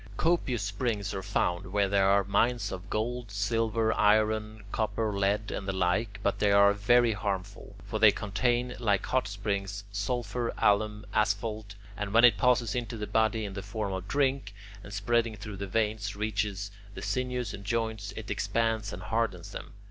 [0.17, 5.67] Copious springs are found where there are mines of gold, silver, iron, copper, lead, and
[5.67, 7.75] the like, but they are very harmful.
[7.85, 11.75] For they contain, like hot springs, sulphur, alum, asphalt,...
[11.95, 15.57] and when it passes into the body in the form of drink, and spreading through
[15.57, 19.73] the veins reaches the sinews and joints, it expands and hardens them.